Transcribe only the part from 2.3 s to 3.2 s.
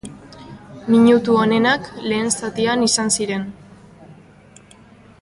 zatian izan